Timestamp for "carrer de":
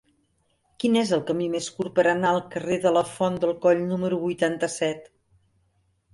2.57-2.95